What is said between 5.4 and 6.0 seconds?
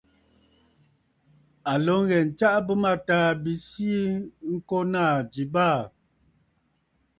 baà.